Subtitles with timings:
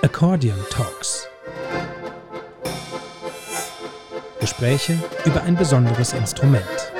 [0.00, 1.26] Accordion Talks.
[4.38, 6.92] Gespräche über ein besonderes Instrument.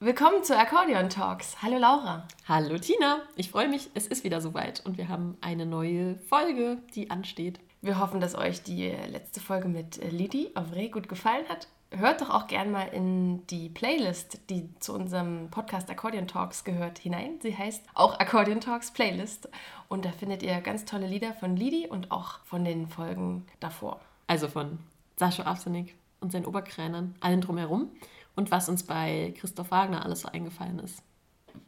[0.00, 1.62] Willkommen zu Accordion Talks.
[1.62, 2.26] Hallo Laura.
[2.48, 3.22] Hallo Tina.
[3.36, 7.60] Ich freue mich, es ist wieder soweit und wir haben eine neue Folge, die ansteht.
[7.82, 12.30] Wir hoffen, dass euch die letzte Folge mit Lidi Avre gut gefallen hat hört doch
[12.30, 17.38] auch gern mal in die Playlist, die zu unserem Podcast Accordion Talks gehört, hinein.
[17.42, 19.48] Sie heißt auch Accordion Talks Playlist.
[19.88, 24.00] Und da findet ihr ganz tolle Lieder von Lidi und auch von den Folgen davor.
[24.26, 24.78] Also von
[25.16, 27.90] Sascha Afsenik und seinen Oberkränern, allen drumherum.
[28.36, 31.02] Und was uns bei Christoph Wagner alles so eingefallen ist.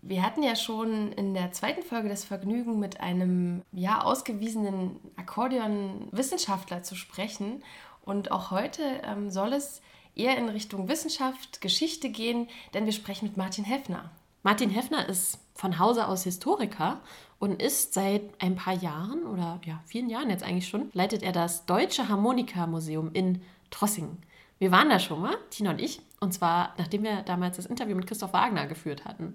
[0.01, 6.85] Wir hatten ja schon in der zweiten Folge das Vergnügen, mit einem ja ausgewiesenen Akkordeon-Wissenschaftler
[6.85, 7.65] zu sprechen.
[8.05, 9.83] Und auch heute ähm, soll es
[10.15, 14.11] eher in Richtung Wissenschaft, Geschichte gehen, denn wir sprechen mit Martin Heffner.
[14.43, 17.01] Martin Heffner ist von Hause aus Historiker
[17.39, 21.33] und ist seit ein paar Jahren oder ja, vielen Jahren jetzt eigentlich schon, leitet er
[21.33, 24.19] das Deutsche Harmonika-Museum in Trossingen.
[24.59, 27.97] Wir waren da schon mal, Tina und ich, und zwar nachdem wir damals das Interview
[27.97, 29.35] mit Christoph Wagner geführt hatten.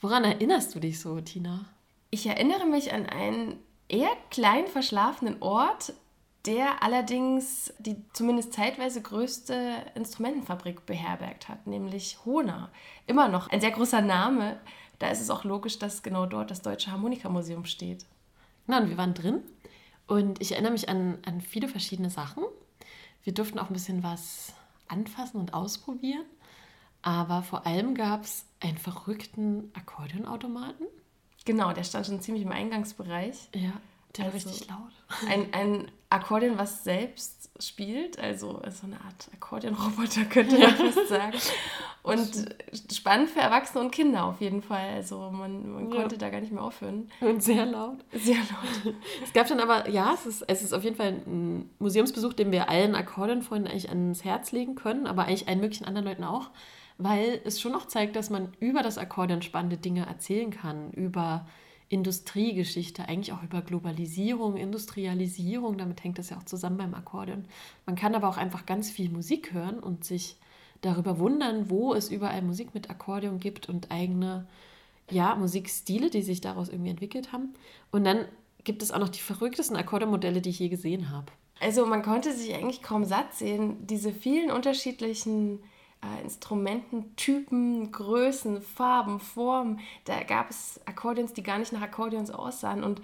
[0.00, 1.64] Woran erinnerst du dich so, Tina?
[2.10, 5.92] Ich erinnere mich an einen eher klein verschlafenen Ort
[6.46, 12.70] der allerdings die zumindest zeitweise größte Instrumentenfabrik beherbergt hat, nämlich Hohner.
[13.06, 14.58] Immer noch ein sehr großer Name.
[14.98, 18.06] Da ist es auch logisch, dass genau dort das Deutsche Harmonikamuseum steht.
[18.66, 19.42] Na, und wir waren drin
[20.06, 22.44] und ich erinnere mich an, an viele verschiedene Sachen.
[23.24, 24.54] Wir durften auch ein bisschen was
[24.88, 26.24] anfassen und ausprobieren.
[27.02, 30.86] Aber vor allem gab es einen verrückten Akkordeonautomaten.
[31.44, 33.48] Genau, der stand schon ziemlich im Eingangsbereich.
[33.54, 33.72] Ja.
[34.16, 34.92] Der also richtig laut.
[35.28, 41.32] Ein, ein Akkordeon, was selbst spielt, also so eine Art Akkordeonroboter, könnte man fast sagen.
[42.02, 42.54] Und
[42.92, 44.90] spannend für Erwachsene und Kinder auf jeden Fall.
[44.94, 46.00] Also man, man ja.
[46.00, 47.10] konnte da gar nicht mehr aufhören.
[47.20, 47.98] Und sehr laut.
[48.12, 48.94] Sehr laut.
[49.24, 52.52] es gab dann aber, ja, es ist, es ist auf jeden Fall ein Museumsbesuch, den
[52.52, 56.50] wir allen Akkordeonfreunden eigentlich ans Herz legen können, aber eigentlich allen möglichen anderen Leuten auch,
[56.98, 61.46] weil es schon noch zeigt, dass man über das Akkordeon spannende Dinge erzählen kann, über
[61.88, 67.44] Industriegeschichte, eigentlich auch über Globalisierung, Industrialisierung, damit hängt das ja auch zusammen beim Akkordeon.
[67.86, 70.36] Man kann aber auch einfach ganz viel Musik hören und sich
[70.80, 74.46] darüber wundern, wo es überall Musik mit Akkordeon gibt und eigene
[75.10, 77.54] ja, Musikstile, die sich daraus irgendwie entwickelt haben.
[77.92, 78.26] Und dann
[78.64, 81.30] gibt es auch noch die verrücktesten Akkordeonmodelle, die ich je gesehen habe.
[81.60, 85.60] Also man konnte sich eigentlich kaum satt sehen, diese vielen unterschiedlichen
[86.06, 89.80] äh, Instrumententypen, Größen, Farben, Formen.
[90.04, 92.84] Da gab es Akkordeons, die gar nicht nach Akkordeons aussahen.
[92.84, 93.02] Und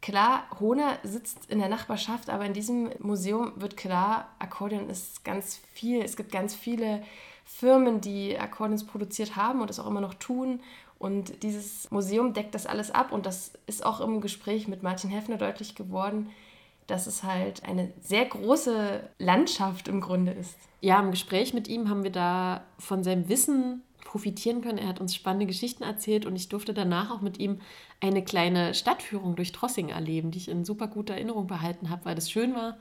[0.00, 5.60] klar, Hohner sitzt in der Nachbarschaft, aber in diesem Museum wird klar, Akkordeon ist ganz
[5.72, 6.02] viel.
[6.02, 7.02] Es gibt ganz viele
[7.44, 10.60] Firmen, die Akkordeons produziert haben und es auch immer noch tun.
[10.98, 15.08] Und dieses Museum deckt das alles ab und das ist auch im Gespräch mit Martin
[15.08, 16.30] Heffner deutlich geworden,
[16.90, 20.56] dass es halt eine sehr große Landschaft im Grunde ist.
[20.80, 24.78] Ja, im Gespräch mit ihm haben wir da von seinem Wissen profitieren können.
[24.78, 27.60] Er hat uns spannende Geschichten erzählt und ich durfte danach auch mit ihm
[28.00, 32.14] eine kleine Stadtführung durch Trossing erleben, die ich in super guter Erinnerung behalten habe, weil
[32.14, 32.76] das schön war,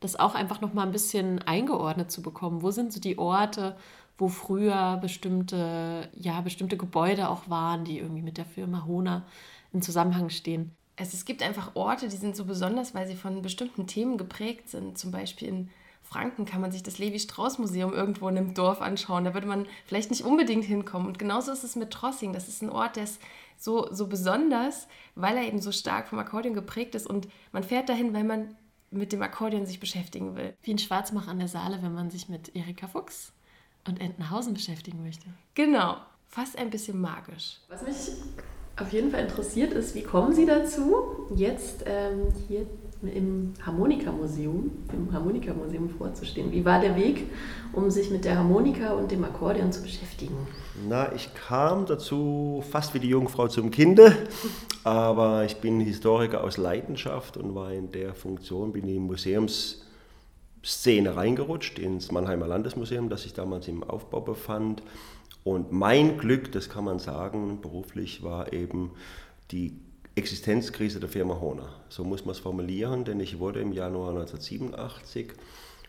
[0.00, 2.60] das auch einfach noch mal ein bisschen eingeordnet zu bekommen.
[2.60, 3.76] Wo sind so die Orte,
[4.18, 9.24] wo früher bestimmte, ja, bestimmte Gebäude auch waren, die irgendwie mit der Firma Hona
[9.72, 10.76] in Zusammenhang stehen?
[10.96, 14.68] Also es gibt einfach Orte, die sind so besonders, weil sie von bestimmten Themen geprägt
[14.68, 14.96] sind.
[14.96, 15.70] Zum Beispiel in
[16.02, 19.24] Franken kann man sich das Levi-Strauss-Museum irgendwo in einem Dorf anschauen.
[19.24, 21.08] Da würde man vielleicht nicht unbedingt hinkommen.
[21.08, 22.32] Und genauso ist es mit Trossing.
[22.32, 23.20] Das ist ein Ort, der ist
[23.56, 27.06] so, so besonders, weil er eben so stark vom Akkordeon geprägt ist.
[27.06, 28.54] Und man fährt dahin, weil man
[28.90, 30.54] mit dem Akkordeon sich beschäftigen will.
[30.62, 33.32] Wie ein Schwarzmach an der Saale, wenn man sich mit Erika Fuchs
[33.86, 35.26] und Entenhausen beschäftigen möchte.
[35.54, 35.96] Genau,
[36.28, 37.58] fast ein bisschen magisch.
[37.68, 38.12] Was mich
[38.80, 40.94] auf jeden Fall interessiert ist, wie kommen Sie dazu,
[41.34, 42.66] jetzt ähm, hier
[43.02, 46.50] im Harmonikamuseum, im Harmonikamuseum vorzustehen?
[46.52, 47.30] Wie war der Weg,
[47.72, 50.34] um sich mit der Harmonika und dem Akkordeon zu beschäftigen?
[50.88, 54.16] Na, ich kam dazu fast wie die Jungfrau zum Kinde,
[54.84, 61.16] aber ich bin Historiker aus Leidenschaft und war in der Funktion, bin in die Museumsszene
[61.16, 64.82] reingerutscht, ins Mannheimer Landesmuseum, das sich damals im Aufbau befand
[65.44, 68.92] und mein Glück, das kann man sagen, beruflich war eben
[69.50, 69.78] die
[70.16, 71.68] Existenzkrise der Firma Hohner.
[71.90, 75.32] So muss man es formulieren, denn ich wurde im Januar 1987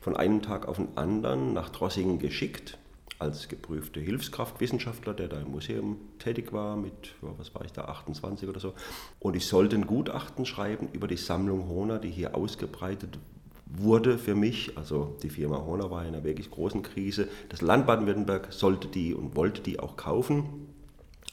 [0.02, 2.78] von einem Tag auf den anderen nach Drossingen geschickt,
[3.18, 8.50] als geprüfte Hilfskraftwissenschaftler, der da im Museum tätig war, mit, was war ich da, 28
[8.50, 8.74] oder so.
[9.20, 13.18] Und ich sollte ein Gutachten schreiben über die Sammlung Hohner, die hier ausgebreitet
[13.78, 17.28] wurde für mich, also die Firma Horner war in einer wirklich großen Krise.
[17.50, 20.46] Das Land Baden-Württemberg sollte die und wollte die auch kaufen.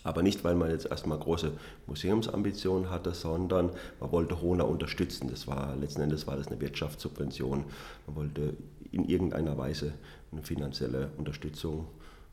[0.05, 1.53] Aber nicht, weil man jetzt erstmal große
[1.87, 5.29] Museumsambitionen hatte, sondern man wollte Hohner unterstützen.
[5.31, 7.65] Das war, letzten Endes war das eine Wirtschaftssubvention.
[8.07, 8.55] Man wollte
[8.91, 9.93] in irgendeiner Weise
[10.33, 11.87] eine finanzielle Unterstützung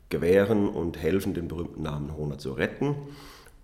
[0.08, 2.96] gewähren und helfen, den berühmten Namen Hohner zu retten.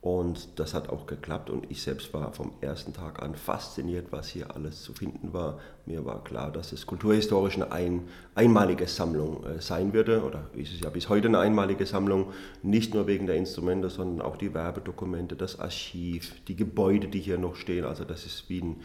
[0.00, 4.28] Und das hat auch geklappt und ich selbst war vom ersten Tag an fasziniert, was
[4.28, 5.58] hier alles zu finden war.
[5.84, 10.72] Mir war klar, dass es kulturhistorisch eine ein, einmalige Sammlung äh, sein würde oder ist
[10.72, 12.32] es ja bis heute eine einmalige Sammlung,
[12.62, 17.38] nicht nur wegen der Instrumente, sondern auch die Werbedokumente, das Archiv, die Gebäude, die hier
[17.38, 17.84] noch stehen.
[17.84, 18.82] Also das ist wie ein,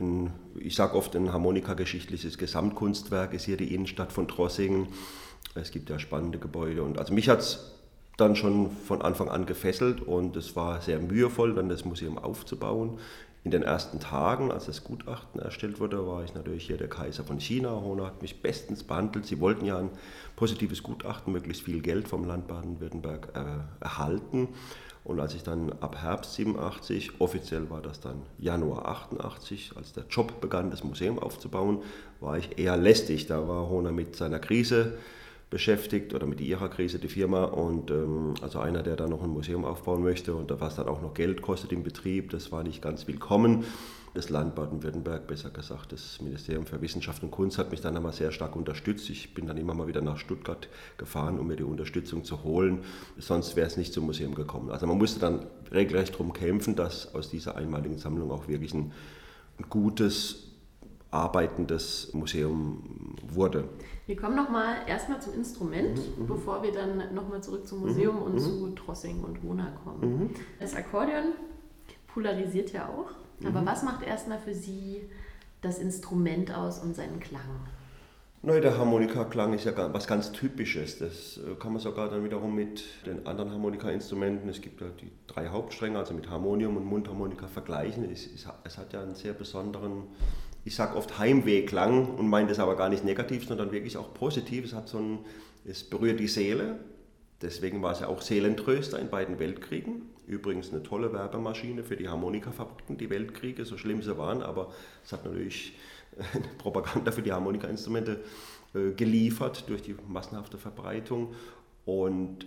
[0.00, 4.88] ein ich sage oft ein harmonikageschichtliches Gesamtkunstwerk, ist hier die Innenstadt von Trossingen.
[5.54, 7.79] Es gibt ja spannende Gebäude und also mich hat es
[8.20, 12.98] dann schon von Anfang an gefesselt und es war sehr mühevoll, dann das Museum aufzubauen.
[13.42, 17.24] In den ersten Tagen, als das Gutachten erstellt wurde, war ich natürlich hier der Kaiser
[17.24, 17.70] von China.
[17.80, 19.24] Hohner hat mich bestens behandelt.
[19.24, 19.88] Sie wollten ja ein
[20.36, 24.48] positives Gutachten, möglichst viel Geld vom Land Baden-Württemberg äh, erhalten.
[25.04, 30.04] Und als ich dann ab Herbst 87, offiziell war das dann Januar 88, als der
[30.10, 31.82] Job begann, das Museum aufzubauen,
[32.20, 33.26] war ich eher lästig.
[33.26, 34.98] Da war Hohner mit seiner Krise
[35.50, 39.30] beschäftigt oder mit ihrer Krise die Firma und ähm, also einer, der da noch ein
[39.30, 42.80] Museum aufbauen möchte und was dann auch noch Geld kostet im Betrieb, das war nicht
[42.80, 43.64] ganz willkommen.
[44.12, 48.12] Das Land Baden-Württemberg, besser gesagt das Ministerium für Wissenschaft und Kunst hat mich dann einmal
[48.12, 49.08] sehr stark unterstützt.
[49.08, 52.80] Ich bin dann immer mal wieder nach Stuttgart gefahren, um mir die Unterstützung zu holen.
[53.18, 54.70] Sonst wäre es nicht zum Museum gekommen.
[54.70, 58.92] Also man musste dann regelrecht darum kämpfen, dass aus dieser einmaligen Sammlung auch wirklich ein,
[59.58, 60.50] ein gutes,
[61.12, 63.68] arbeitendes Museum wurde.
[64.10, 66.26] Wir kommen nochmal erstmal zum Instrument, mhm, mhm.
[66.26, 68.38] bevor wir dann nochmal zurück zum Museum mhm, und mhm.
[68.40, 70.00] zu Trossing und Wona kommen.
[70.00, 70.30] Mhm.
[70.58, 71.26] Das Akkordeon
[72.12, 73.12] polarisiert ja auch,
[73.46, 75.08] aber was macht erstmal für Sie
[75.60, 77.68] das Instrument aus und seinen Klang?
[78.42, 80.98] Nein, der Harmonikaklang ist ja was ganz Typisches.
[80.98, 85.12] Das äh, kann man sogar dann wiederum mit den anderen Harmonikainstrumenten, es gibt ja die
[85.28, 88.10] drei Hauptstränge, also mit Harmonium und Mundharmonika vergleichen.
[88.10, 88.28] Es,
[88.64, 90.08] es hat ja einen sehr besonderen
[90.70, 94.64] ich sage oft Heimwehklang und meine das aber gar nicht negativ, sondern wirklich auch positiv.
[94.64, 95.18] Es, hat so ein,
[95.64, 96.78] es berührt die Seele.
[97.42, 100.02] Deswegen war es ja auch Seelentröster in beiden Weltkriegen.
[100.28, 104.72] Übrigens eine tolle Werbemaschine für die Harmonikafabriken, die Weltkriege, so schlimm sie waren, aber
[105.04, 105.72] es hat natürlich
[106.58, 108.20] Propaganda für die Harmonikainstrumente
[108.72, 111.34] äh, geliefert durch die massenhafte Verbreitung.
[111.84, 112.46] Und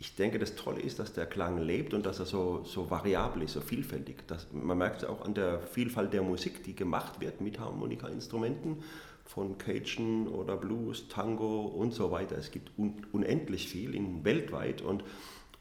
[0.00, 3.42] ich denke, das Tolle ist, dass der Klang lebt und dass er so, so variabel
[3.42, 4.26] ist, so vielfältig.
[4.28, 8.82] Das, man merkt es auch an der Vielfalt der Musik, die gemacht wird mit Harmonikainstrumenten,
[9.24, 12.38] von Cajun oder Blues, Tango und so weiter.
[12.38, 15.02] Es gibt un, unendlich viel in, weltweit und,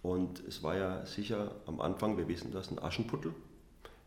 [0.04, 3.33] und es war ja sicher am Anfang, wir wissen das, ein Aschenputtel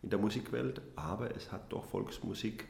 [0.02, 2.66] in der Musikwelt, aber es hat doch Volksmusik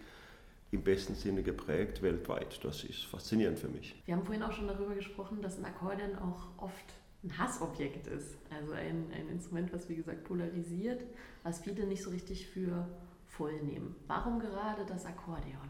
[0.73, 2.59] im besten Sinne geprägt weltweit.
[2.65, 4.01] Das ist faszinierend für mich.
[4.07, 8.37] Wir haben vorhin auch schon darüber gesprochen, dass ein Akkordeon auch oft ein Hassobjekt ist.
[8.51, 11.05] Also ein, ein Instrument, was wie gesagt polarisiert,
[11.43, 12.89] was viele nicht so richtig für
[13.27, 13.95] voll nehmen.
[14.07, 15.69] Warum gerade das Akkordeon?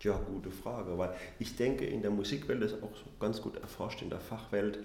[0.00, 4.10] Ja, gute Frage, weil ich denke, in der Musikwelt ist auch ganz gut erforscht, in
[4.10, 4.78] der Fachwelt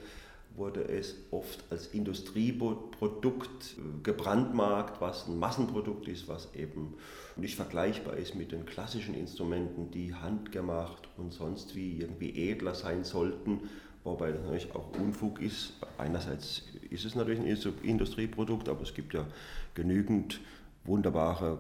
[0.56, 6.96] wurde es oft als Industrieprodukt äh, gebrandmarkt, was ein Massenprodukt ist, was eben
[7.36, 13.04] nicht vergleichbar ist mit den klassischen Instrumenten, die handgemacht und sonst wie irgendwie edler sein
[13.04, 13.70] sollten
[14.04, 15.74] wobei das natürlich auch Unfug ist.
[15.98, 19.26] Einerseits ist es natürlich ein Industrieprodukt, aber es gibt ja
[19.74, 20.40] genügend
[20.86, 21.60] wunderbare,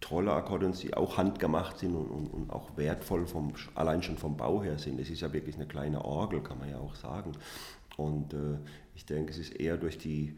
[0.00, 4.36] tolle Akkordeons, die auch handgemacht sind und, und, und, auch wertvoll vom, allein schon vom
[4.36, 5.00] Bau her sind.
[5.00, 7.32] Es ist ja wirklich eine kleine Orgel, kann man ja auch sagen.
[7.96, 8.58] Und äh,
[8.94, 10.36] ich denke, es ist eher durch die,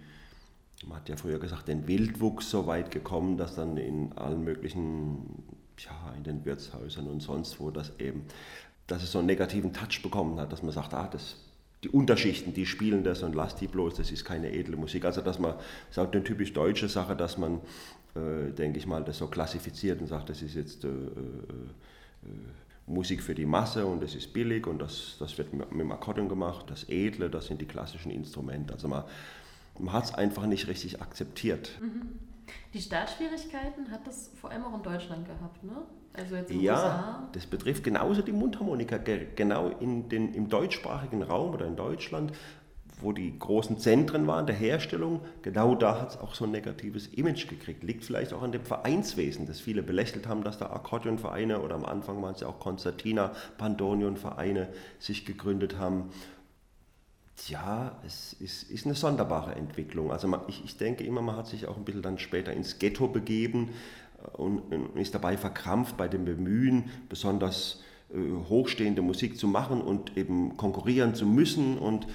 [0.87, 5.45] man hat ja früher gesagt, den Wildwuchs so weit gekommen, dass dann in allen möglichen,
[5.79, 8.25] ja, in den Wirtshäusern und sonst wo das eben
[8.89, 11.37] dass es so einen negativen Touch bekommen hat, dass man sagt, ah, das,
[11.85, 15.05] die Unterschichten, die spielen das und lass die bloß, das ist keine edle Musik.
[15.05, 17.61] Also dass man, das ist auch eine typisch deutsche Sache, dass man,
[18.17, 20.93] äh, denke ich mal, das so klassifiziert und sagt, das ist jetzt äh, äh,
[22.87, 25.93] Musik für die Masse und das ist billig und das, das wird mit, mit dem
[25.93, 28.73] Akkordeon gemacht, das Edle, das sind die klassischen Instrumente.
[28.73, 29.05] Also man,
[29.79, 31.79] man hat es einfach nicht richtig akzeptiert.
[31.81, 32.19] Mhm.
[32.73, 35.83] Die Startschwierigkeiten hat das vor allem auch in Deutschland gehabt, ne?
[36.15, 37.29] Also jetzt ja, USA.
[37.33, 38.99] das betrifft genauso die Mundharmonika.
[39.37, 42.33] Genau in den, im deutschsprachigen Raum oder in Deutschland,
[43.01, 47.07] wo die großen Zentren waren der Herstellung, genau da hat es auch so ein negatives
[47.09, 47.83] Image gekriegt.
[47.83, 51.85] Liegt vielleicht auch an dem Vereinswesen, das viele belächelt haben, dass da Akkordeonvereine oder am
[51.85, 56.11] Anfang waren es ja auch Konzertina, Pandonion-Vereine sich gegründet haben.
[57.47, 60.11] Ja, es ist, ist, eine sonderbare Entwicklung.
[60.11, 62.81] Also man, ich, ich denke immer, man hat sich auch ein bisschen dann später ins
[62.81, 63.71] Ghetto begeben
[64.33, 67.83] und, ist dabei verkrampft bei dem Bemühen, besonders
[68.13, 71.79] äh, hochstehende Musik zu machen und eben konkurrieren zu müssen.
[71.79, 72.07] Und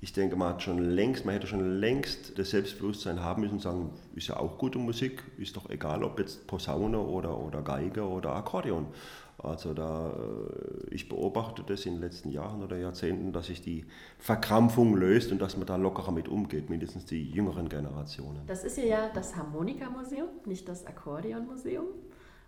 [0.00, 3.62] ich denke, man hat schon längst, man hätte schon längst das Selbstbewusstsein haben müssen und
[3.62, 8.06] sagen, ist ja auch gute Musik, ist doch egal, ob jetzt Posaune oder, oder Geige
[8.06, 8.86] oder Akkordeon.
[9.38, 13.84] Also da, äh, ich beobachte das in den letzten Jahren oder Jahrzehnten, dass sich die
[14.18, 18.40] Verkrampfung löst und dass man da lockerer mit umgeht, mindestens die jüngeren Generationen.
[18.46, 21.86] Das ist ja das Harmonikamuseum, nicht das Akkordeonmuseum.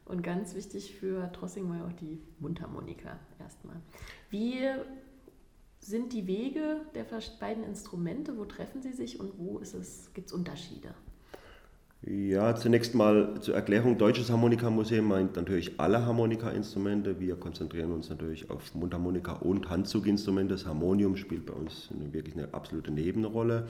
[0.06, 3.76] Und ganz wichtig für Trossing war ja auch die Mundharmonika erstmal.
[4.30, 4.58] Wie
[5.80, 7.04] sind die Wege der
[7.38, 8.38] beiden Instrumente?
[8.38, 9.60] Wo treffen sie sich und wo
[10.14, 10.94] gibt es Unterschiede?
[12.02, 13.98] Ja, zunächst mal zur Erklärung.
[13.98, 17.18] Deutsches Harmonikamuseum meint natürlich alle Harmonikainstrumente.
[17.18, 20.54] Wir konzentrieren uns natürlich auf Mundharmonika und Handzuginstrumente.
[20.54, 23.66] Das Harmonium spielt bei uns wirklich eine absolute Nebenrolle.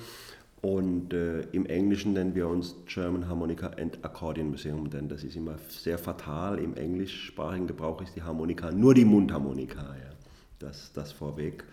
[0.61, 5.37] Und äh, im Englischen nennen wir uns German Harmonica and Accordion Museum, denn das ist
[5.37, 6.59] immer sehr fatal.
[6.59, 9.81] Im englischsprachigen Gebrauch ist die Harmonika nur die Mundharmonika.
[9.81, 10.11] Ja.
[10.59, 11.65] Das, das vorweg.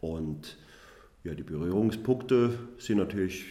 [0.00, 0.56] Und
[1.22, 3.44] ja, die Berührungspunkte sind natürlich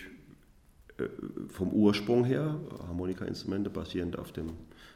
[1.49, 4.51] vom Ursprung her, Harmonikainstrumente basierend auf dem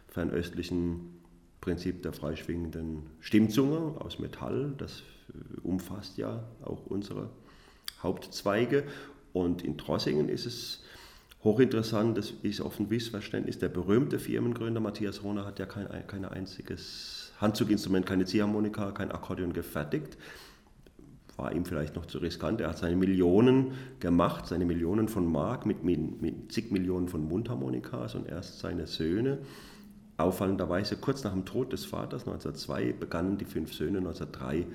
[0.08, 1.20] fernöstlichen
[1.62, 4.74] Prinzip der freischwingenden Stimmzunge aus Metall.
[4.78, 7.30] Das äh, umfasst ja auch unsere
[8.02, 8.84] Hauptzweige.
[9.34, 10.84] Und in Trossingen ist es
[11.44, 13.60] hochinteressant, das ist offen Missverständnis.
[13.60, 19.54] Der berühmte Firmengründer Matthias Rohner hat ja kein, kein einziges Handzuginstrument, keine Ziehharmonika, kein Akkordeon
[19.54, 20.18] gefertigt
[21.38, 22.62] war ihm vielleicht noch zu riskant.
[22.62, 28.16] Er hat seine Millionen gemacht, seine Millionen von Mark mit, mit, zig Millionen von Mundharmonikas
[28.16, 29.40] und erst seine Söhne.
[30.18, 34.66] Auffallenderweise kurz nach dem Tod des Vaters 1902 begannen die fünf Söhne 1903 äh,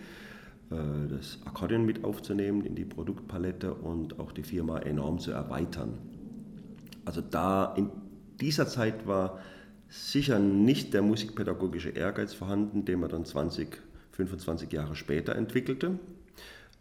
[1.09, 5.95] das Akkordeon mit aufzunehmen in die Produktpalette und auch die Firma enorm zu erweitern.
[7.07, 7.91] Also da in
[8.41, 9.39] dieser Zeit war
[9.89, 13.79] sicher nicht der musikpädagogische Ehrgeiz vorhanden, den man dann 20,
[14.13, 15.99] 25 Jahre später entwickelte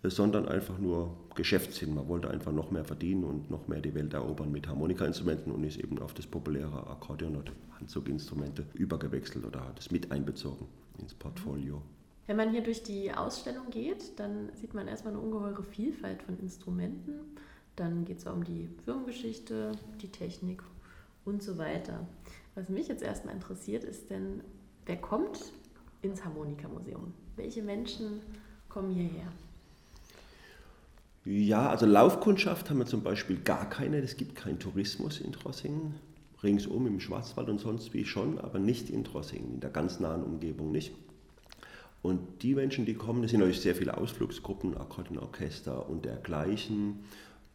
[0.04, 1.94] sondern einfach nur Geschäftssinn.
[1.94, 5.64] Man wollte einfach noch mehr verdienen und noch mehr die Welt erobern mit Harmonikainstrumenten und
[5.64, 10.68] ist eben auf das populäre Akkordeon oder Handzuginstrumente übergewechselt oder hat es mit einbezogen
[11.00, 11.82] ins Portfolio.
[12.28, 16.38] Wenn man hier durch die Ausstellung geht, dann sieht man erstmal eine ungeheure Vielfalt von
[16.40, 17.14] Instrumenten.
[17.76, 20.62] Dann geht es um die Firmengeschichte, die Technik
[21.26, 22.08] und so weiter.
[22.56, 24.44] Was mich jetzt erstmal interessiert, ist denn,
[24.86, 25.40] wer kommt
[26.02, 27.14] ins Harmonikamuseum?
[27.36, 28.22] Welche Menschen
[28.68, 29.32] kommen hierher?
[31.32, 34.00] Ja, also Laufkundschaft haben wir zum Beispiel gar keine.
[34.00, 35.94] Es gibt keinen Tourismus in Trossingen.
[36.42, 40.24] Ringsum im Schwarzwald und sonst wie schon, aber nicht in Trossingen, in der ganz nahen
[40.24, 40.92] Umgebung nicht.
[42.02, 47.02] Und die Menschen, die kommen, das sind natürlich sehr viele Ausflugsgruppen, Akkordeonorchester und dergleichen,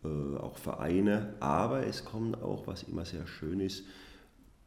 [0.05, 3.83] äh, auch Vereine, aber es kommen auch, was immer sehr schön ist,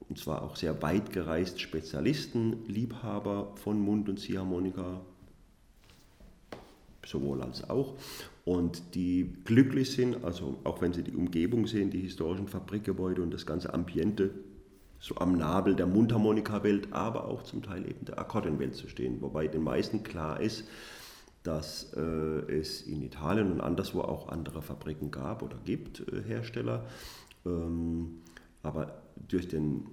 [0.10, 5.00] und zwar auch sehr weit gereist Spezialisten, Liebhaber von Mund- und Ziehharmonika,
[7.08, 7.96] sowohl als auch
[8.46, 13.34] und die glücklich sind, also auch wenn sie die Umgebung sehen, die historischen Fabrikgebäude und
[13.34, 14.32] das ganze Ambiente,
[15.00, 19.22] so am Nabel der Mundharmonika-Welt, aber auch zum Teil eben der Akkordeonwelt zu stehen.
[19.22, 20.64] Wobei den meisten klar ist,
[21.44, 26.86] dass äh, es in Italien und anderswo auch andere Fabriken gab oder gibt, äh, Hersteller.
[27.46, 28.22] Ähm,
[28.64, 29.88] aber durch den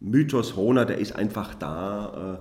[0.00, 2.40] Mythos Rona, der ist einfach da,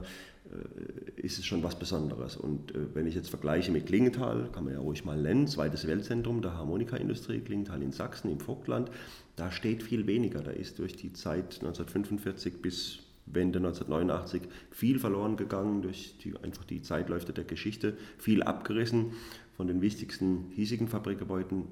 [0.49, 2.37] äh, äh, ist es schon was Besonderes.
[2.37, 5.85] Und äh, wenn ich jetzt vergleiche mit Klingenthal, kann man ja ruhig mal nennen, zweites
[5.85, 8.89] Weltzentrum der Harmonikaindustrie, Klingenthal in Sachsen, im Vogtland,
[9.35, 10.41] da steht viel weniger.
[10.41, 16.63] Da ist durch die Zeit 1945 bis Wende 1989 viel verloren gegangen, durch die, einfach
[16.63, 19.11] die Zeitläufe der Geschichte, viel abgerissen
[19.57, 21.65] von den wichtigsten hiesigen Fabrikgebäuden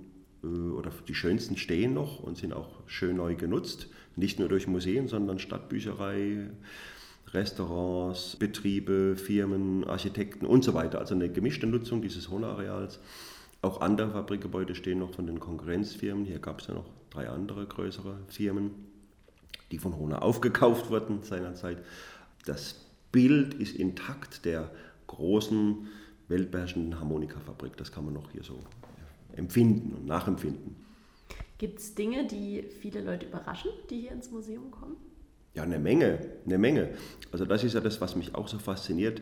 [0.44, 4.68] äh, oder die schönsten stehen noch und sind auch schön neu genutzt, nicht nur durch
[4.68, 6.50] Museen, sondern Stadtbücherei,
[7.34, 11.00] Restaurants, Betriebe, Firmen, Architekten und so weiter.
[11.00, 13.00] Also eine gemischte Nutzung dieses Hohner-Areals.
[13.62, 16.26] Auch andere Fabrikgebäude stehen noch von den Konkurrenzfirmen.
[16.26, 18.72] Hier gab es ja noch drei andere größere Firmen,
[19.72, 21.78] die von Hohner aufgekauft wurden seinerzeit.
[22.46, 22.76] Das
[23.12, 24.70] Bild ist intakt der
[25.08, 25.88] großen,
[26.28, 27.76] weltbeherrschenden Harmonikafabrik.
[27.78, 28.60] Das kann man noch hier so
[29.36, 30.76] empfinden und nachempfinden.
[31.58, 34.98] Gibt es Dinge, die viele Leute überraschen, die hier ins Museum kommen?
[35.56, 36.90] Ja, eine Menge, eine Menge.
[37.32, 39.22] Also das ist ja das, was mich auch so fasziniert.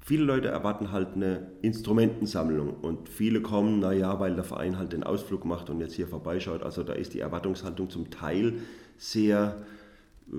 [0.00, 5.02] Viele Leute erwarten halt eine Instrumentensammlung und viele kommen, naja, weil der Verein halt den
[5.02, 6.62] Ausflug macht und jetzt hier vorbeischaut.
[6.62, 8.60] Also da ist die Erwartungshaltung zum Teil
[8.96, 9.56] sehr,
[10.28, 10.36] äh,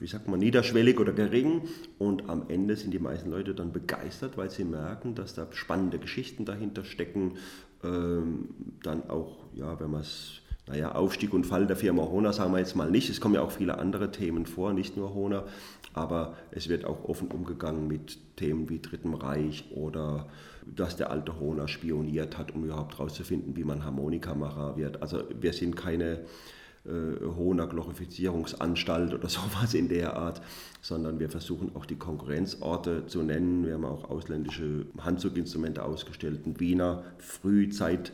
[0.00, 1.62] wie sagt man, niederschwellig oder gering
[1.98, 6.00] und am Ende sind die meisten Leute dann begeistert, weil sie merken, dass da spannende
[6.00, 7.34] Geschichten dahinter stecken.
[7.84, 8.48] Ähm,
[8.82, 12.58] dann auch, ja, wenn man es naja, Aufstieg und Fall der Firma Hohner sagen wir
[12.58, 13.10] jetzt mal nicht.
[13.10, 15.44] Es kommen ja auch viele andere Themen vor, nicht nur Hohner,
[15.92, 20.28] aber es wird auch offen umgegangen mit Themen wie Dritten Reich oder
[20.64, 25.02] dass der alte Hohner spioniert hat, um überhaupt herauszufinden, wie man Harmonikamacher wird.
[25.02, 26.20] Also wir sind keine
[26.84, 30.42] äh, Hohner Glorifizierungsanstalt oder sowas in der Art,
[30.80, 33.66] sondern wir versuchen auch die Konkurrenzorte zu nennen.
[33.66, 38.12] Wir haben auch ausländische Handzuginstrumente ausgestellt, ein Wiener Frühzeit.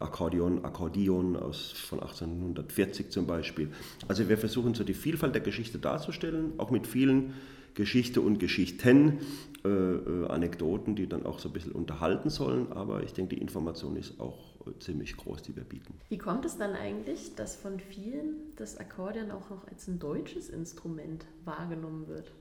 [0.00, 3.68] Akkordeon, Akkordeon aus, von 1840 zum Beispiel.
[4.08, 7.34] Also wir versuchen so die Vielfalt der Geschichte darzustellen, auch mit vielen
[7.74, 9.18] Geschichte und Geschichten,
[9.64, 12.72] äh, äh, Anekdoten, die dann auch so ein bisschen unterhalten sollen.
[12.72, 15.94] Aber ich denke, die Information ist auch äh, ziemlich groß, die wir bieten.
[16.08, 20.48] Wie kommt es dann eigentlich, dass von vielen das Akkordeon auch noch als ein deutsches
[20.48, 22.32] Instrument wahrgenommen wird?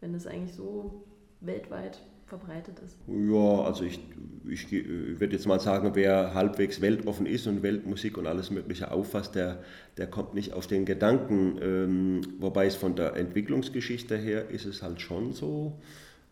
[0.00, 1.04] Wenn es eigentlich so
[1.40, 2.96] weltweit verbreitet ist?
[3.06, 4.00] Ja, also ich,
[4.48, 8.90] ich, ich würde jetzt mal sagen, wer halbwegs weltoffen ist und Weltmusik und alles Mögliche
[8.90, 9.62] auffasst, der,
[9.96, 11.58] der kommt nicht auf den Gedanken.
[11.60, 15.78] Ähm, wobei es von der Entwicklungsgeschichte her ist es halt schon so,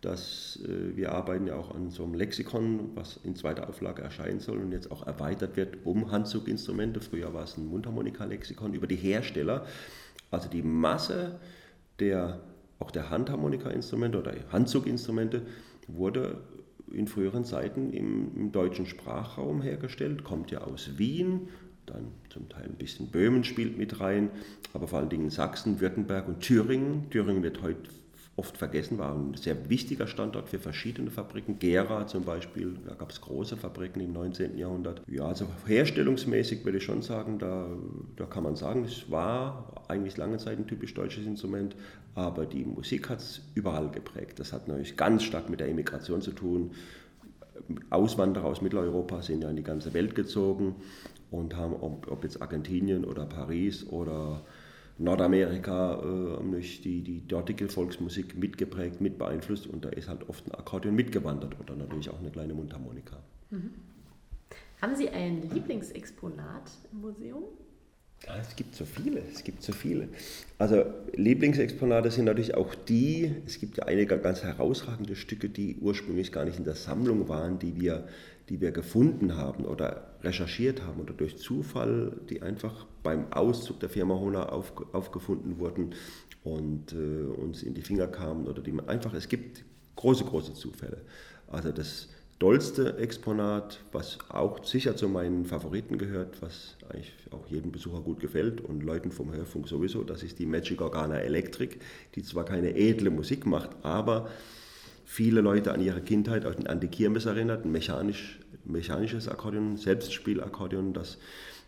[0.01, 4.41] dass äh, wir arbeiten ja auch an so einem Lexikon, was in zweiter Auflage erscheinen
[4.41, 7.01] soll und jetzt auch erweitert wird um Handzuginstrumente.
[7.01, 9.67] Früher war es ein Mundharmonika-Lexikon über die Hersteller.
[10.31, 11.39] Also die Masse
[12.01, 12.41] der,
[12.79, 15.43] auch der Handharmonika-Instrumente oder Handzuginstrumente
[15.89, 16.39] wurde
[16.95, 21.49] in früheren Zeiten im, im, deutschen Sprachraum hergestellt, kommt ja aus Wien,
[21.87, 24.31] dann zum Teil ein bisschen Böhmen spielt mit rein,
[24.73, 27.11] aber vor allen Dingen Sachsen, Württemberg und Thüringen.
[27.11, 27.91] Thüringen wird heute
[28.37, 31.59] oft vergessen, war ein sehr wichtiger Standort für verschiedene Fabriken.
[31.59, 34.59] Gera zum Beispiel, da gab es große Fabriken im 19.
[34.59, 35.03] Jahrhundert.
[35.07, 37.69] Ja, also herstellungsmäßig würde ich schon sagen, da,
[38.17, 41.77] da kann man sagen, es war eigentlich lange Zeit ein typisch deutsches Instrument,
[42.15, 44.41] aber die Musik hat es überall geprägt.
[44.41, 46.73] Das hat natürlich ganz stark mit der Immigration zu tun.
[47.91, 50.75] Auswanderer aus Mitteleuropa sind ja in die ganze Welt gezogen
[51.31, 54.43] und haben, ob, ob jetzt Argentinien oder Paris oder
[54.99, 60.53] Nordamerika äh, die, die dortige Volksmusik mitgeprägt, mit beeinflusst und da ist halt oft ein
[60.53, 63.17] Akkordeon mitgewandert oder natürlich auch eine kleine Mundharmonika.
[63.51, 63.71] Mhm.
[64.81, 67.45] Haben Sie ein Lieblingsexponat im Museum?
[68.27, 70.09] Ja, es gibt so viele, es gibt so viele.
[70.59, 76.33] Also Lieblingsexponate sind natürlich auch die, es gibt ja einige ganz herausragende Stücke, die ursprünglich
[76.33, 78.09] gar nicht in der Sammlung waren, die wir,
[78.49, 83.89] die wir gefunden haben oder recherchiert haben oder durch Zufall, die einfach beim Auszug der
[83.89, 85.95] Firma Hona auf, aufgefunden wurden
[86.43, 89.65] und äh, uns in die Finger kamen oder die man einfach, es gibt
[89.97, 91.03] große, große Zufälle.
[91.49, 97.73] Also das dollste Exponat, was auch sicher zu meinen Favoriten gehört, was eigentlich auch jedem
[97.73, 101.77] Besucher gut gefällt und Leuten vom Hörfunk sowieso, das ist die Magic Organa Electric,
[102.15, 104.29] die zwar keine edle Musik macht, aber
[105.05, 111.19] viele Leute an ihre Kindheit, an die Kirmes erinnert, ein mechanisch, mechanisches Akkordeon, Selbstspielakkordeon, das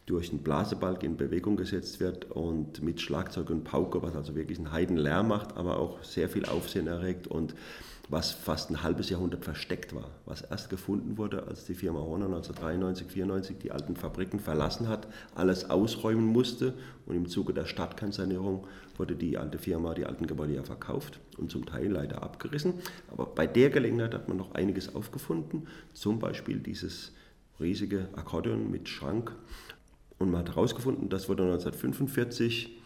[0.07, 4.59] durch einen Blasebalg in Bewegung gesetzt wird und mit Schlagzeug und Pauke, was also wirklich
[4.59, 7.55] einen Heidenlärm macht, aber auch sehr viel Aufsehen erregt und
[8.09, 12.27] was fast ein halbes Jahrhundert versteckt war, was erst gefunden wurde, als die Firma Horner
[12.27, 16.75] 1993, 1994 die alten Fabriken verlassen hat, alles ausräumen musste
[17.07, 18.67] und im Zuge der Stadtkernsanierung
[18.97, 22.75] wurde die alte Firma, die alten Gebäude ja verkauft und zum Teil leider abgerissen.
[23.11, 27.13] Aber bei der Gelegenheit hat man noch einiges aufgefunden, zum Beispiel dieses
[27.59, 29.33] riesige Akkordeon mit Schrank.
[30.19, 32.77] Und man hat herausgefunden, das wurde 1945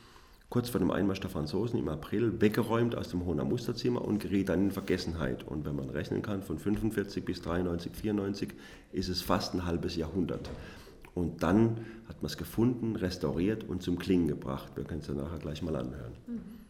[0.51, 4.49] kurz vor dem Einmarsch der Franzosen im April weggeräumt aus dem Hohner Musterzimmer und geriet
[4.49, 5.45] dann in Vergessenheit.
[5.45, 8.51] Und wenn man rechnen kann, von 45 bis 93, 94
[8.93, 10.51] ist es fast ein halbes Jahrhundert.
[11.15, 14.73] Und dann hat man es gefunden, restauriert und zum Klingen gebracht.
[14.75, 16.13] Wir können es ja nachher gleich mal anhören.
[16.27, 16.61] Mhm.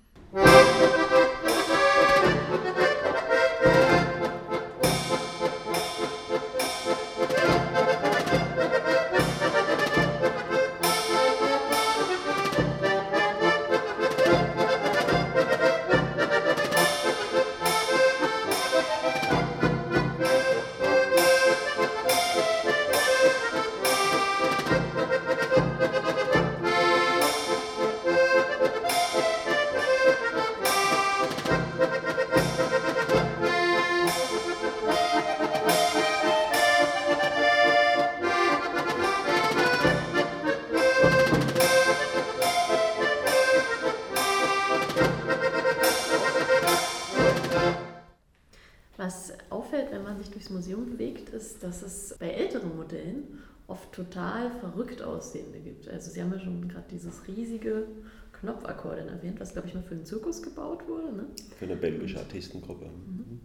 [55.20, 55.88] Aussehende gibt.
[55.88, 57.86] Also Sie haben ja schon gerade dieses riesige
[58.32, 61.12] Knopfakkordeon erwähnt, was glaube ich mal für einen Zirkus gebaut wurde.
[61.12, 61.26] Ne?
[61.58, 62.86] Für eine belgische Artistengruppe.
[62.86, 63.40] Mhm.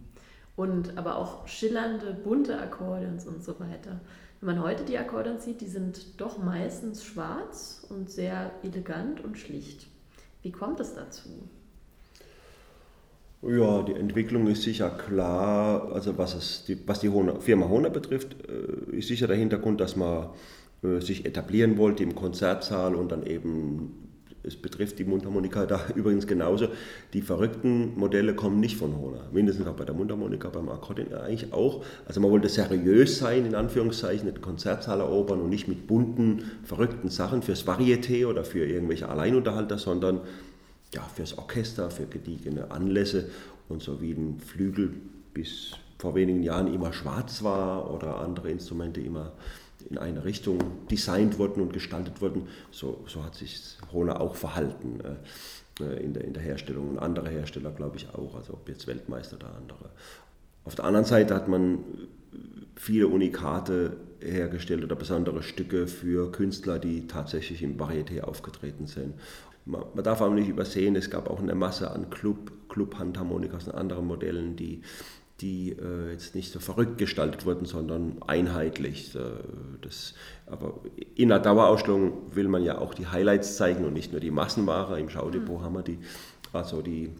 [0.56, 4.00] und aber auch schillernde, bunte Akkordeons und so weiter.
[4.40, 9.36] Wenn man heute die Akkordeons sieht, die sind doch meistens schwarz und sehr elegant und
[9.36, 9.86] schlicht.
[10.42, 11.28] Wie kommt es dazu?
[13.42, 15.92] Ja, die Entwicklung ist sicher klar.
[15.92, 17.10] Also was, es, die, was die
[17.40, 20.30] Firma Hona betrifft, äh, ist sicher der Hintergrund, dass man
[20.82, 24.06] sich etablieren wollte im Konzertsaal und dann eben
[24.46, 26.68] es betrifft die Mundharmonika da übrigens genauso.
[27.12, 29.24] Die verrückten Modelle kommen nicht von Hohner.
[29.32, 31.84] Mindestens auch bei der Mundharmonika, beim Akkordeon eigentlich auch.
[32.06, 37.08] Also man wollte seriös sein, in Anführungszeichen, den Konzertsaal erobern und nicht mit bunten, verrückten
[37.08, 40.20] Sachen fürs Varieté oder für irgendwelche Alleinunterhalter, sondern
[40.94, 43.28] ja, fürs Orchester, für gediegene Anlässe
[43.68, 44.92] und so wie ein Flügel
[45.34, 49.32] bis vor wenigen Jahren immer schwarz war oder andere Instrumente immer
[49.88, 50.58] in eine Richtung
[50.90, 56.14] designt wurden und gestaltet wurden, so, so hat sich Hohner auch verhalten äh, äh, in,
[56.14, 56.90] der, in der Herstellung.
[56.90, 59.90] Und andere Hersteller, glaube ich, auch, also ob jetzt Weltmeister oder andere.
[60.64, 61.78] Auf der anderen Seite hat man
[62.74, 69.14] viele Unikate hergestellt oder besondere Stücke für Künstler, die tatsächlich im Varieté aufgetreten sind.
[69.64, 74.06] Man, darf auch nicht übersehen, es gab auch eine Masse an Club, Club-Handharmonikas und anderen
[74.06, 74.82] Modellen, die
[75.40, 79.14] die äh, jetzt nicht so verrückt gestaltet wurden, sondern einheitlich.
[79.14, 79.20] Äh,
[79.82, 80.14] das,
[80.46, 80.80] aber
[81.14, 84.98] in der Dauerausstellung will man ja auch die Highlights zeigen und nicht nur die Massenware.
[84.98, 85.64] Im Schaudepot mhm.
[85.64, 85.98] haben wir die,
[86.52, 87.10] also die,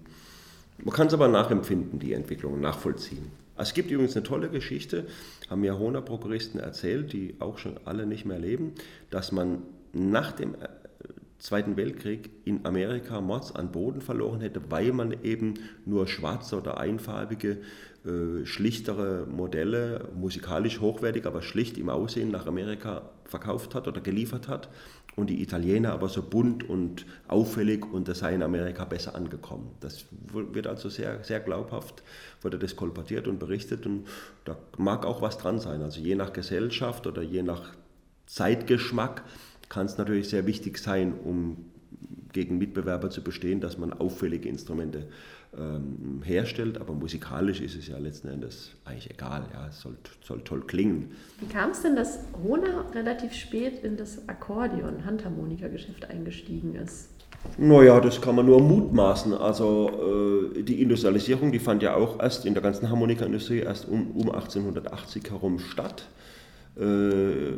[0.83, 3.31] man kann es aber nachempfinden, die Entwicklung nachvollziehen.
[3.59, 5.07] Es gibt übrigens eine tolle Geschichte,
[5.49, 8.73] haben mir Hohner-Prokuristen erzählt, die auch schon alle nicht mehr leben,
[9.11, 10.69] dass man nach dem äh,
[11.39, 16.79] Zweiten Weltkrieg in Amerika Mords an Boden verloren hätte, weil man eben nur schwarze oder
[16.79, 17.59] einfarbige
[18.45, 24.69] schlichtere Modelle, musikalisch hochwertig, aber schlicht im Aussehen nach Amerika verkauft hat oder geliefert hat
[25.17, 29.71] und die Italiener aber so bunt und auffällig und das sei in Amerika besser angekommen.
[29.81, 32.03] Das wird also sehr, sehr glaubhaft,
[32.43, 34.07] wurde das kolportiert und berichtet und
[34.45, 35.83] da mag auch was dran sein.
[35.83, 37.73] Also je nach Gesellschaft oder je nach
[38.27, 39.25] Zeitgeschmack
[39.69, 41.65] kann es natürlich sehr wichtig sein, um
[42.37, 45.09] gegen Mitbewerber zu bestehen, dass man auffällige Instrumente
[45.59, 49.47] ähm, herstellt, aber musikalisch ist es ja letzten Endes eigentlich egal.
[49.55, 51.13] Ja, es soll, soll toll klingen.
[51.41, 57.09] Wie kam es denn, dass Rona relativ spät in das Akkordeon, Handharmonika-Geschäft eingestiegen ist?
[57.57, 59.33] Naja, das kann man nur mutmaßen.
[59.33, 64.11] Also äh, die Industrialisierung, die fand ja auch erst in der ganzen Harmonikaindustrie erst um,
[64.11, 66.07] um 1880 herum statt.
[66.79, 67.53] Äh,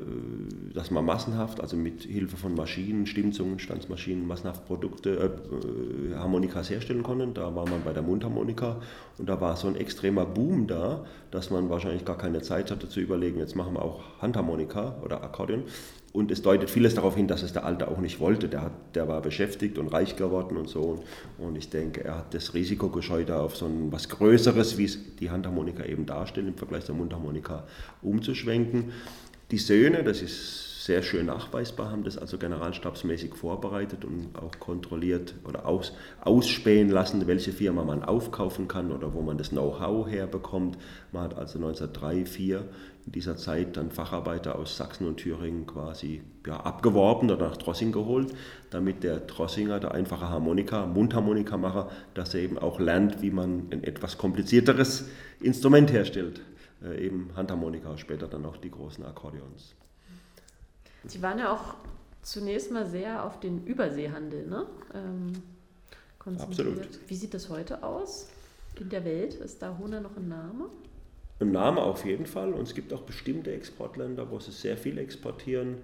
[0.75, 5.33] dass man massenhaft, also mit Hilfe von Maschinen, Stimmzungen, Stanzmaschinen, massenhaft Produkte,
[6.13, 7.35] äh, Harmonikas herstellen konnten.
[7.35, 8.81] Da war man bei der Mundharmonika
[9.19, 12.89] und da war so ein extremer Boom da, dass man wahrscheinlich gar keine Zeit hatte
[12.89, 15.65] zu überlegen, jetzt machen wir auch Handharmonika oder Akkordeon.
[16.19, 18.49] Und es deutet vieles darauf hin, dass es der Alte auch nicht wollte.
[18.49, 21.05] Der, hat, der war beschäftigt und reich geworden und so.
[21.39, 24.99] Und ich denke, er hat das Risiko gescheut, auf so ein, was Größeres, wie es
[25.21, 27.69] die Handharmonika eben darstellt, im Vergleich zur Mundharmonika
[28.03, 28.91] umzuschwenken.
[29.53, 35.35] Die Söhne, das ist sehr schön nachweisbar, haben das also generalstabsmäßig vorbereitet und auch kontrolliert
[35.47, 40.79] oder aus, ausspähen lassen, welche Firma man aufkaufen kann oder wo man das Know-how herbekommt.
[41.13, 42.65] Man hat also 1903, 1904
[43.09, 47.91] in dieser Zeit dann Facharbeiter aus Sachsen und Thüringen quasi ja, abgeworben oder nach Trossing
[47.91, 48.35] geholt,
[48.69, 53.83] damit der Trossinger, der einfache Harmonika, Mundharmonikamacher, dass er eben auch lernt, wie man ein
[53.83, 55.07] etwas komplizierteres
[55.41, 56.43] Instrument herstellt.
[56.85, 59.75] Äh, eben Handharmonika, später dann auch die großen Akkordeons.
[61.07, 61.77] Sie waren ja auch
[62.21, 64.67] zunächst mal sehr auf den Überseehandel ne?
[64.93, 65.33] ähm,
[66.19, 66.77] konzentriert.
[66.77, 67.01] Absolut.
[67.09, 68.29] Wie sieht das heute aus
[68.79, 69.33] in der Welt?
[69.33, 70.69] Ist da Hona noch ein Name?
[71.41, 72.53] Ein Name auf jeden Fall.
[72.53, 75.77] Und es gibt auch bestimmte Exportländer, wo sie sehr viel exportieren.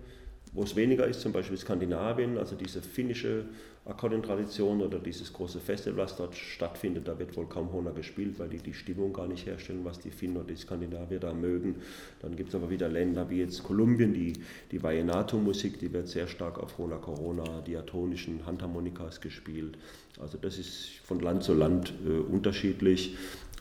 [0.53, 3.47] Wo es weniger ist, zum Beispiel Skandinavien, also diese finnische
[3.87, 8.49] Akkordeon-Tradition oder dieses große Festival, was dort stattfindet, da wird wohl kaum Hona gespielt, weil
[8.49, 11.83] die die Stimmung gar nicht herstellen, was die Finnen oder die Skandinavier da mögen.
[12.23, 14.33] Dann gibt es aber wieder Länder wie jetzt Kolumbien, die,
[14.71, 19.77] die Vallenato-Musik, die wird sehr stark auf Hona Corona, diatonischen Handharmonikas gespielt.
[20.21, 23.17] Also das ist von Land zu Land äh, unterschiedlich.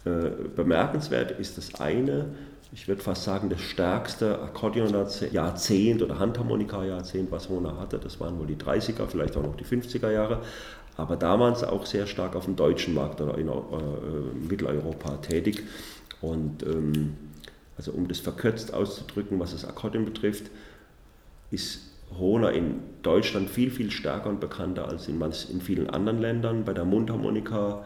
[0.05, 2.25] Äh, bemerkenswert ist das eine,
[2.73, 7.99] ich würde fast sagen, das stärkste Akkordeon-Jahrzehnt oder Handharmonika-Jahrzehnt, was Hona hatte.
[7.99, 10.41] Das waren wohl die 30er, vielleicht auch noch die 50er Jahre,
[10.97, 13.51] aber damals auch sehr stark auf dem deutschen Markt oder in äh,
[14.49, 15.63] Mitteleuropa tätig.
[16.19, 17.15] Und ähm,
[17.77, 20.49] also um das verkürzt auszudrücken, was das Akkordeon betrifft,
[21.51, 21.81] ist
[22.17, 26.65] Hona in Deutschland viel, viel stärker und bekannter als in, in vielen anderen Ländern.
[26.65, 27.83] Bei der Mundharmonika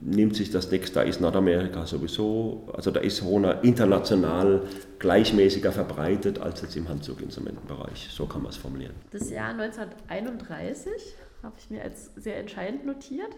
[0.00, 4.62] nimmt sich das nächste, da ist Nordamerika sowieso, also da ist Rona international
[4.98, 8.08] gleichmäßiger verbreitet als jetzt im Handzuginstrumentenbereich.
[8.10, 8.94] So kann man es formulieren.
[9.10, 10.92] Das Jahr 1931
[11.42, 13.30] habe ich mir als sehr entscheidend notiert.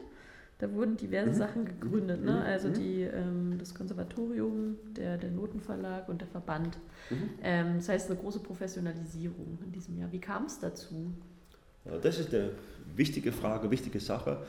[0.59, 1.35] Da wurden diverse mhm.
[1.35, 2.33] Sachen gegründet, ne?
[2.33, 2.39] Mhm.
[2.39, 6.79] also die, ähm, das Konservatorium, der, der Notenverlag und der Verband.
[7.11, 7.31] Mhm.
[7.43, 10.11] Ähm, das heißt eine große Professionalisierung in diesem Jahr.
[10.11, 11.13] Wie kam es dazu?
[12.03, 12.51] Das ist eine
[12.97, 14.45] wichtige Frage, wichtige Sache.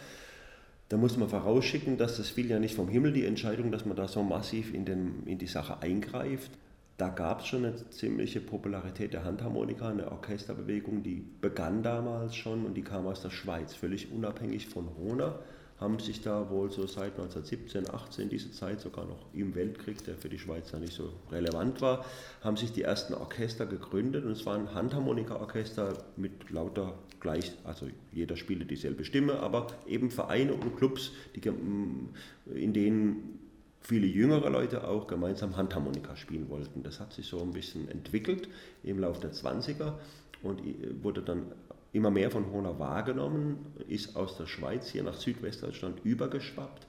[0.90, 3.96] Da muss man vorausschicken, dass das fiel ja nicht vom Himmel, die Entscheidung, dass man
[3.96, 6.52] da so massiv in, den, in die Sache eingreift.
[6.98, 12.66] Da gab es schon eine ziemliche Popularität der Handharmonika, eine Orchesterbewegung, die begann damals schon
[12.66, 15.40] und die kam aus der Schweiz, völlig unabhängig von Hohner
[15.80, 20.16] haben sich da wohl so seit 1917, 18, diese Zeit sogar noch im Weltkrieg, der
[20.16, 22.06] für die Schweiz ja nicht so relevant war,
[22.44, 28.38] haben sich die ersten Orchester gegründet und es waren Handharmonika-Orchester mit lauter gleich, also jeder
[28.38, 31.42] spielte dieselbe Stimme, aber eben Vereine und Clubs, die,
[32.54, 33.40] in denen
[33.82, 36.84] viele jüngere Leute auch gemeinsam Handharmonika spielen wollten.
[36.84, 38.50] Das hat sich so ein bisschen entwickelt
[38.84, 39.94] im Laufe der 20er
[40.44, 40.62] und
[41.04, 41.44] wurde dann
[41.92, 46.86] immer mehr von Hohner wahrgenommen, ist aus der Schweiz hier nach Südwestdeutschland übergeschwappt.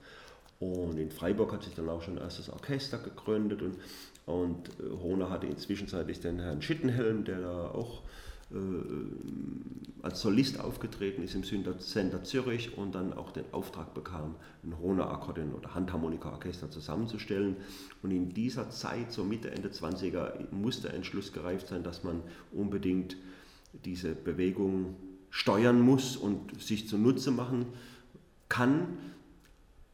[0.58, 3.76] Und in Freiburg hat sich dann auch schon ein erstes Orchester gegründet und,
[4.26, 8.02] und äh, Hohner hatte inzwischen den Herrn Schittenhelm, der da auch
[10.02, 14.34] als Solist aufgetreten ist im Sender Zürich und dann auch den Auftrag bekam,
[14.64, 17.56] ein Hohner Akkordeon oder Handharmonika-Orchester zusammenzustellen.
[18.02, 22.22] Und in dieser Zeit, so Mitte, Ende 20er, musste ein Entschluss gereift sein, dass man
[22.50, 23.16] unbedingt
[23.84, 24.96] diese Bewegung
[25.30, 27.66] steuern muss und sich zunutze machen
[28.48, 28.98] kann.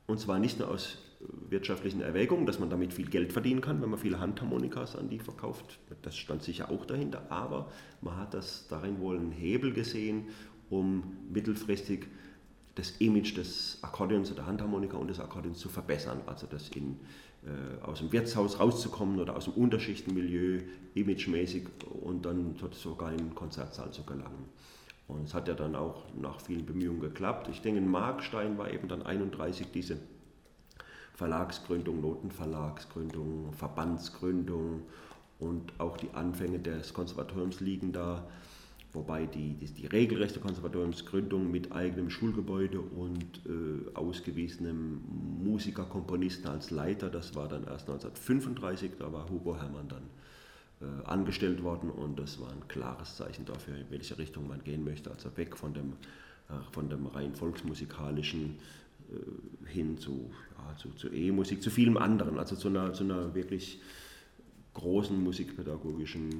[0.06, 3.90] Und zwar nicht nur aus wirtschaftlichen Erwägungen, dass man damit viel Geld verdienen kann, wenn
[3.90, 5.78] man viele Handharmonikas an die verkauft.
[6.02, 7.30] Das stand sicher auch dahinter.
[7.30, 10.28] Aber man hat das darin wohl einen Hebel gesehen,
[10.70, 12.06] um mittelfristig
[12.74, 16.20] das Image des Akkordeons oder Handharmonika und des Akkordeons zu verbessern.
[16.26, 16.98] Also das in
[17.46, 20.62] äh, aus dem Wirtshaus rauszukommen oder aus dem Unterschichtenmilieu,
[20.94, 21.68] imagemäßig
[22.02, 24.48] und dann sogar in den Konzertsaal zu gelangen.
[25.08, 27.48] Und es hat ja dann auch nach vielen Bemühungen geklappt.
[27.48, 29.98] Ich denke, in Markstein war eben dann 31 diese
[31.16, 34.82] Verlagsgründung, Notenverlagsgründung, Verbandsgründung
[35.38, 38.24] und auch die Anfänge des Konservatoriums liegen da
[38.96, 45.02] wobei die, die, die regelrechte Konservatoriumsgründung mit eigenem Schulgebäude und äh, ausgewiesenem
[45.44, 50.02] Musiker, Komponisten als Leiter, das war dann erst 1935, da war Hugo Hermann dann
[50.80, 54.82] äh, angestellt worden und das war ein klares Zeichen dafür, in welche Richtung man gehen
[54.82, 55.92] möchte, also weg von dem,
[56.48, 58.58] äh, von dem rein volksmusikalischen
[59.66, 63.80] hin zu, ja, zu, zu E-Musik, zu vielem anderen, also zu einer, zu einer wirklich
[64.74, 66.30] großen musikpädagogischen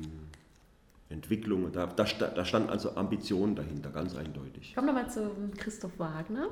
[1.09, 1.73] Entwicklung.
[1.73, 4.75] Da, da, da stand also Ambition dahinter, ganz eindeutig.
[4.75, 6.49] Kommen wir mal zu Christoph Wagner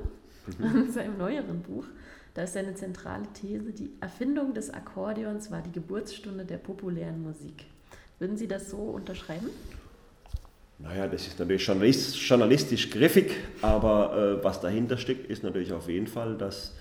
[0.57, 0.89] mhm.
[0.91, 1.85] seinem neueren Buch.
[2.33, 7.65] Da ist seine zentrale These, die Erfindung des Akkordeons war die Geburtsstunde der populären Musik.
[8.19, 9.49] Würden Sie das so unterschreiben?
[10.79, 16.07] Naja, das ist natürlich journalistisch griffig, aber äh, was dahinter steckt, ist natürlich auf jeden
[16.07, 16.73] Fall, dass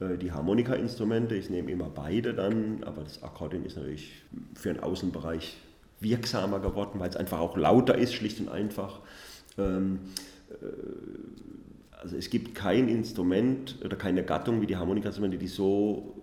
[0.00, 4.10] äh, die Harmonika-Instrumente, ich nehme immer beide dann, aber das Akkordeon ist natürlich
[4.54, 5.56] für den Außenbereich
[6.00, 9.00] wirksamer geworden, weil es einfach auch lauter ist, schlicht und einfach.
[9.58, 10.00] Ähm,
[10.50, 10.66] äh,
[12.02, 16.15] also es gibt kein Instrument oder keine Gattung wie die Harmonikainstrumente, die so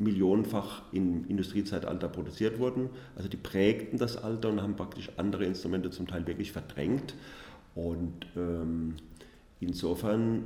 [0.00, 2.90] millionenfach im Industriezeitalter produziert wurden.
[3.16, 7.14] Also die prägten das Alter und haben praktisch andere Instrumente zum Teil wirklich verdrängt.
[7.74, 8.94] Und ähm,
[9.60, 10.44] insofern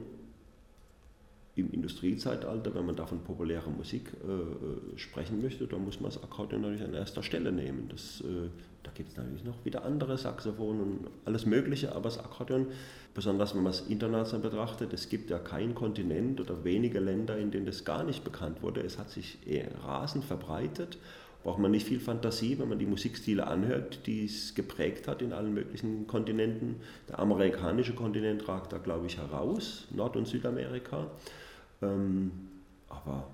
[1.56, 6.10] im Industriezeitalter, wenn man da von populärer Musik äh, äh, sprechen möchte, dann muss man
[6.10, 7.88] das Akkordeon natürlich an erster Stelle nehmen.
[7.88, 8.48] Das, äh,
[8.82, 12.66] da gibt es natürlich noch wieder andere Saxophone und alles Mögliche, aber das Akkordeon,
[13.14, 17.52] besonders wenn man es international betrachtet, es gibt ja keinen Kontinent oder wenige Länder, in
[17.52, 18.80] denen das gar nicht bekannt wurde.
[18.80, 19.38] Es hat sich
[19.86, 20.98] rasend verbreitet.
[21.44, 25.34] Braucht man nicht viel Fantasie, wenn man die Musikstile anhört, die es geprägt hat in
[25.34, 26.76] allen möglichen Kontinenten.
[27.08, 31.06] Der amerikanische Kontinent ragt da, glaube ich, heraus, Nord- und Südamerika.
[31.84, 32.30] Ähm,
[32.88, 33.28] aber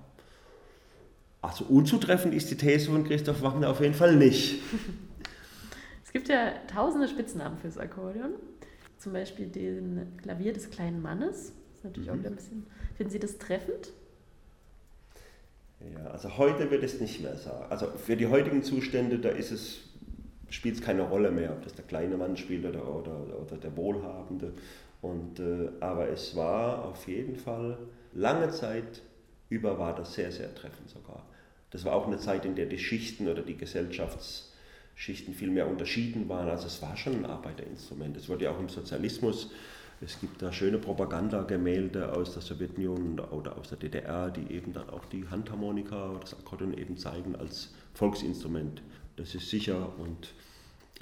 [1.41, 4.59] also unzutreffend ist die These von Christoph Wagner auf jeden Fall nicht.
[6.03, 8.33] Es gibt ja tausende Spitznamen fürs Akkordeon.
[8.97, 11.53] Zum Beispiel den Klavier des kleinen Mannes.
[11.71, 12.13] Das ist natürlich mhm.
[12.13, 12.65] auch wieder ein bisschen.
[12.97, 13.93] Finden Sie das treffend?
[15.93, 17.65] Ja, also heute wird es nicht mehr sagen.
[17.69, 19.79] Also für die heutigen Zustände, da ist es,
[20.49, 23.77] spielt es keine Rolle mehr, ob das der kleine Mann spielt oder, oder, oder der
[23.77, 24.53] Wohlhabende.
[25.01, 27.77] Und, äh, aber es war auf jeden Fall
[28.13, 29.01] lange Zeit
[29.49, 31.25] über war das sehr, sehr treffend sogar.
[31.71, 36.29] Das war auch eine Zeit, in der die Schichten oder die Gesellschaftsschichten viel mehr unterschieden
[36.29, 36.49] waren.
[36.49, 38.15] Also es war schon ein Arbeiterinstrument.
[38.15, 39.51] Es wurde ja auch im Sozialismus,
[40.03, 44.89] es gibt da schöne Propagandagemälde aus der Sowjetunion oder aus der DDR, die eben dann
[44.89, 48.81] auch die Handharmonika oder das Akkordeon eben zeigen als Volksinstrument.
[49.17, 50.33] Das ist sicher und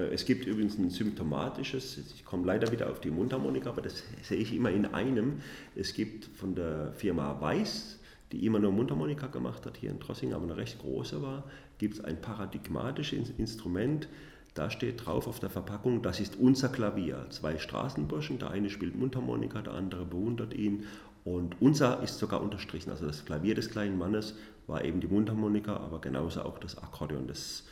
[0.06, 4.38] es gibt übrigens ein symptomatisches, ich komme leider wieder auf die Mundharmonika, aber das sehe
[4.38, 5.42] ich immer in einem.
[5.76, 8.00] Es gibt von der Firma Weiß,
[8.32, 11.44] die immer nur Mundharmonika gemacht hat, hier in Trossing, aber eine recht große war,
[11.78, 14.08] gibt es ein paradigmatisches Instrument,
[14.54, 17.28] da steht drauf auf der Verpackung, das ist unser Klavier.
[17.30, 20.86] Zwei Straßenburschen, der eine spielt Mundharmonika, der andere bewundert ihn.
[21.24, 22.90] Und unser ist sogar unterstrichen.
[22.90, 24.36] Also das Klavier des kleinen Mannes
[24.68, 27.28] war eben die Mundharmonika, aber genauso auch das Akkordeon.
[27.28, 27.66] Das,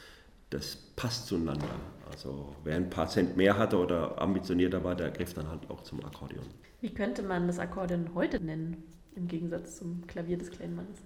[0.50, 1.80] das passt zueinander.
[2.10, 5.84] Also wer ein paar Cent mehr hatte oder ambitionierter war, der griff dann halt auch
[5.84, 6.46] zum Akkordeon.
[6.82, 8.84] Wie könnte man das Akkordeon heute nennen,
[9.16, 11.00] im Gegensatz zum Klavier des kleinen Mannes?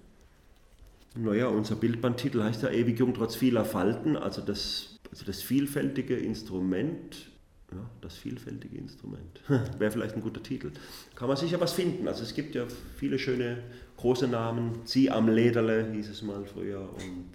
[1.14, 4.16] Naja, unser Bildbandtitel heißt ja Ewig jung trotz vieler Falten.
[4.16, 7.30] Also das also das vielfältige Instrument,
[7.70, 9.42] ja, das vielfältige Instrument,
[9.78, 10.72] wäre vielleicht ein guter Titel.
[11.14, 12.08] Kann man sicher was finden.
[12.08, 12.64] Also es gibt ja
[12.96, 13.58] viele schöne
[13.98, 14.80] große Namen.
[14.84, 17.28] Sie am Lederle hieß es mal früher und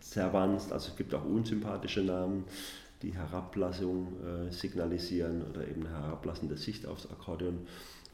[0.00, 0.72] Zerwanst.
[0.72, 2.44] Also es gibt auch unsympathische Namen,
[3.02, 7.66] die Herablassung äh, signalisieren oder eben eine herablassende Sicht aufs Akkordeon.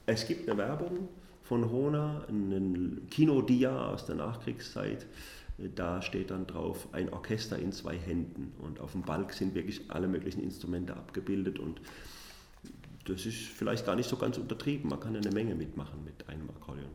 [0.06, 1.08] Es gibt eine Werbung
[1.42, 5.06] von Hona, ein Kinodia aus der Nachkriegszeit
[5.58, 9.90] da steht dann drauf ein Orchester in zwei Händen und auf dem Balk sind wirklich
[9.90, 11.80] alle möglichen Instrumente abgebildet und
[13.06, 14.90] das ist vielleicht gar nicht so ganz untertrieben.
[14.90, 16.90] Man kann eine Menge mitmachen mit einem Akkordeon.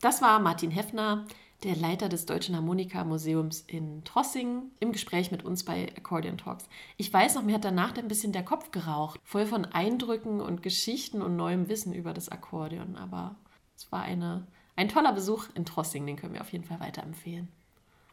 [0.00, 1.26] Das war Martin Heffner,
[1.64, 6.68] der Leiter des Deutschen Harmonika-Museums in Trossingen, im Gespräch mit uns bei Accordion Talks.
[6.96, 10.62] Ich weiß noch, mir hat danach ein bisschen der Kopf geraucht, voll von Eindrücken und
[10.62, 12.96] Geschichten und neuem Wissen über das Akkordeon.
[12.96, 13.34] Aber
[13.76, 17.48] es war eine, ein toller Besuch in Trossingen, den können wir auf jeden Fall weiterempfehlen.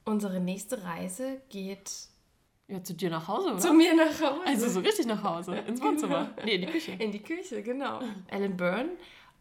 [0.06, 1.92] Unsere nächste Reise geht
[2.68, 3.60] ja, zu dir nach Hause, oder?
[3.60, 4.42] Zu mir nach Hause.
[4.46, 6.32] Also so richtig nach Hause, ins Wohnzimmer.
[6.46, 6.92] Nee, in die Küche.
[6.94, 8.00] In die Küche, genau.
[8.32, 8.90] Alan Byrne,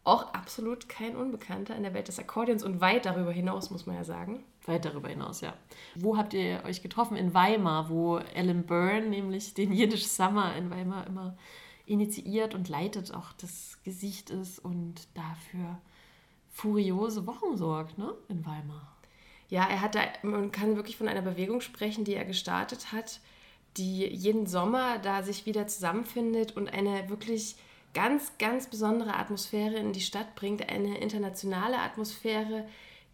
[0.05, 3.95] auch absolut kein Unbekannter in der Welt des Akkordeons und weit darüber hinaus, muss man
[3.95, 4.43] ja sagen.
[4.65, 5.53] Weit darüber hinaus, ja.
[5.95, 7.17] Wo habt ihr euch getroffen?
[7.17, 11.37] In Weimar, wo Alan Byrne nämlich den Yiddish Summer in Weimar immer
[11.85, 15.79] initiiert und leitet, auch das Gesicht ist und dafür
[16.49, 18.13] furiose Wochen sorgt, ne?
[18.29, 18.95] In Weimar
[19.49, 23.19] ja, er hat da, man kann wirklich von einer Bewegung sprechen, die er gestartet hat,
[23.77, 27.55] die jeden Sommer da sich wieder zusammenfindet und eine wirklich
[27.95, 32.67] ganz, ganz besondere Atmosphäre in die Stadt bringt, eine internationale Atmosphäre,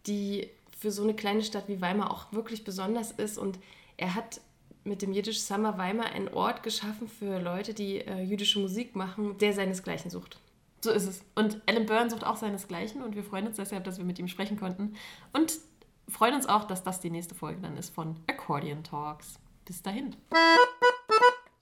[0.07, 3.37] die für so eine kleine Stadt wie Weimar auch wirklich besonders ist.
[3.37, 3.59] Und
[3.95, 4.41] er hat
[4.83, 9.37] mit dem Jiddisch Summer Weimar einen Ort geschaffen für Leute, die äh, jüdische Musik machen,
[9.37, 10.39] der seinesgleichen sucht.
[10.83, 11.23] So ist es.
[11.35, 14.27] Und Alan Byrne sucht auch seinesgleichen und wir freuen uns deshalb, dass wir mit ihm
[14.27, 14.95] sprechen konnten.
[15.31, 15.59] Und
[16.09, 19.35] freuen uns auch, dass das die nächste Folge dann ist von Accordion Talks.
[19.65, 20.15] Bis dahin.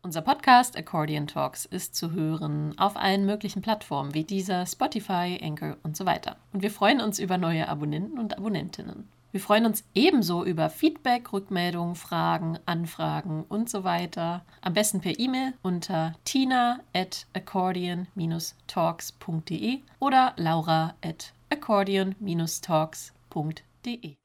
[0.09, 5.77] Unser Podcast Accordion Talks ist zu hören auf allen möglichen Plattformen wie dieser, Spotify, Anchor
[5.83, 6.37] und so weiter.
[6.51, 9.07] Und wir freuen uns über neue Abonnenten und Abonnentinnen.
[9.31, 14.43] Wir freuen uns ebenso über Feedback, Rückmeldungen, Fragen, Anfragen und so weiter.
[14.61, 24.15] Am besten per E-Mail unter tina at accordion-talks.de oder laura at accordion-talks.de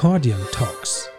[0.00, 1.10] Accordion Talks.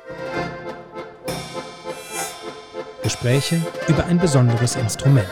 [3.03, 5.27] Gespräche über ein besonderes Instrument.